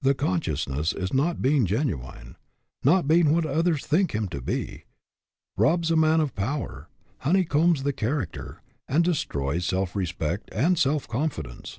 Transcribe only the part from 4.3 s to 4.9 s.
be,